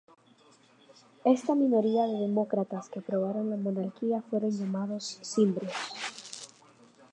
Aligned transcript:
Esta 1.35 1.53
minoría 1.53 2.03
de 2.07 2.17
demócratas 2.27 2.89
que 2.89 2.97
aprobaron 3.01 3.51
la 3.51 3.55
monarquía 3.55 4.23
fueron 4.23 4.49
llamados 4.49 5.19
"cimbrios". 5.23 5.75